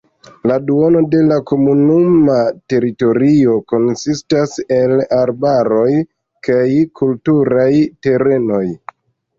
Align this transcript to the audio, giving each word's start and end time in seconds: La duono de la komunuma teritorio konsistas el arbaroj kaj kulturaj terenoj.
La 0.51 0.55
duono 0.69 1.01
de 1.15 1.19
la 1.31 1.35
komunuma 1.51 2.37
teritorio 2.73 3.55
konsistas 3.75 4.57
el 4.79 4.95
arbaroj 5.21 5.87
kaj 6.51 6.67
kulturaj 7.03 7.73
terenoj. 8.09 8.67